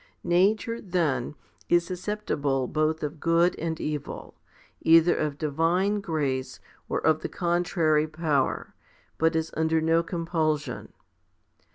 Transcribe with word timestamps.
Nature, 0.23 0.81
then, 0.81 1.35
is 1.69 1.85
susceptible 1.85 2.67
both 2.67 3.03
of 3.03 3.19
good 3.19 3.55
and 3.59 3.79
evil, 3.79 4.33
either 4.81 5.15
of 5.15 5.37
divine 5.37 5.99
grace 6.01 6.59
or 6.89 6.97
of 7.05 7.19
the 7.21 7.29
contrary 7.29 8.07
power, 8.07 8.73
but 9.19 9.35
is 9.35 9.51
under 9.55 9.79
no 9.79 10.01
com 10.01 10.25
pulsion. 10.25 10.87